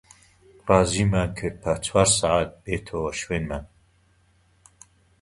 [0.67, 3.65] ڕازیمان کرد پاش چوار سەعات بێتەوە شوێنمان